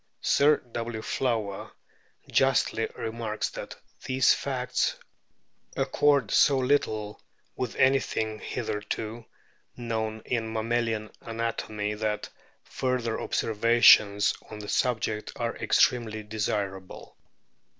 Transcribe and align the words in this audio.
Sir 0.23 0.57
W. 0.71 1.03
Flower 1.03 1.71
justly 2.31 2.87
remarks 2.97 3.51
that 3.51 3.75
these 4.03 4.33
facts 4.33 4.95
"accord 5.77 6.31
so 6.31 6.57
little 6.57 7.21
with 7.55 7.75
anything 7.75 8.39
hitherto 8.39 9.25
known 9.77 10.23
in 10.25 10.51
mammalian 10.51 11.11
anatomy 11.21 11.93
that 11.93 12.29
further 12.63 13.21
observations 13.21 14.33
on 14.49 14.57
the 14.57 14.69
subject 14.69 15.33
are 15.35 15.55
extremely 15.57 16.23
desirable." 16.23 17.15